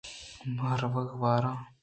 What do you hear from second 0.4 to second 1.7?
من ورگ ور آں۔